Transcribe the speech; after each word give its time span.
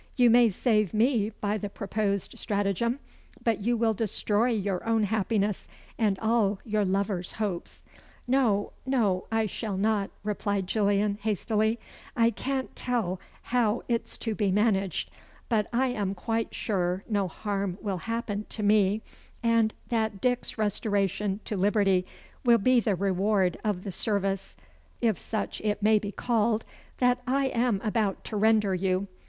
"You 0.15 0.31
may 0.31 0.49
save 0.49 0.95
me 0.95 1.29
by 1.29 1.59
the 1.59 1.69
proposed 1.69 2.39
stratagem; 2.39 2.97
but 3.43 3.59
you 3.59 3.77
will 3.77 3.93
destroy 3.93 4.49
your 4.49 4.83
own 4.83 5.03
happiness, 5.03 5.67
and 5.95 6.17
all 6.17 6.57
your 6.65 6.83
lover's 6.83 7.33
hopes." 7.33 7.83
"No, 8.25 8.73
no, 8.83 9.27
I 9.31 9.45
shall 9.45 9.77
not," 9.77 10.09
replied 10.23 10.65
Gillian, 10.65 11.17
hastily; 11.21 11.77
"I 12.17 12.31
can't 12.31 12.75
tell 12.75 13.21
how 13.53 13.83
it's 13.87 14.17
to 14.17 14.33
be 14.33 14.51
managed, 14.51 15.11
but 15.49 15.67
I 15.71 15.89
am 15.89 16.15
quite 16.15 16.55
sure 16.55 17.03
no 17.07 17.27
harm 17.27 17.77
will 17.79 17.97
happen 18.09 18.47
to 18.49 18.63
me, 18.63 19.03
and 19.43 19.71
that 19.89 20.19
Dick's 20.19 20.57
restoration 20.57 21.41
to 21.45 21.55
liberty 21.55 22.07
will 22.43 22.57
be 22.57 22.79
the 22.79 22.95
reward 22.95 23.59
of 23.63 23.83
the 23.83 23.91
service 23.91 24.55
if 24.99 25.19
such 25.19 25.61
it 25.61 25.83
may 25.83 25.99
be 25.99 26.11
called 26.11 26.65
that 26.97 27.21
I 27.27 27.49
am 27.49 27.79
about 27.83 28.23
to 28.23 28.35
render 28.35 28.73
you. 28.73 29.07